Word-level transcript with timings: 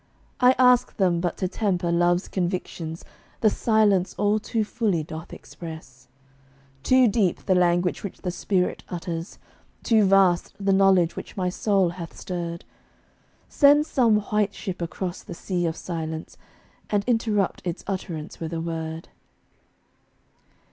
I 0.39 0.53
ask 0.57 0.97
them 0.97 1.19
but 1.21 1.37
to 1.37 1.47
temper 1.47 1.91
love's 1.91 2.27
convictions 2.27 3.05
The 3.41 3.51
Silence 3.51 4.15
all 4.17 4.39
too 4.39 4.63
fully 4.63 5.03
doth 5.03 5.31
express. 5.31 6.07
Too 6.81 7.07
deep 7.07 7.45
the 7.45 7.53
language 7.53 8.03
which 8.03 8.23
the 8.23 8.31
spirit 8.31 8.83
utters; 8.89 9.37
Too 9.83 10.03
vast 10.03 10.55
the 10.59 10.73
knowledge 10.73 11.15
which 11.15 11.37
my 11.37 11.49
soul 11.49 11.89
hath 11.89 12.17
stirred. 12.19 12.65
Send 13.47 13.85
some 13.85 14.21
white 14.21 14.55
ship 14.55 14.81
across 14.81 15.21
the 15.21 15.35
Sea 15.35 15.67
of 15.67 15.75
Silence, 15.75 16.35
And 16.89 17.03
interrupt 17.05 17.61
its 17.63 17.83
utterance 17.85 18.39
with 18.39 18.53
a 18.53 18.59
word. 18.59 19.09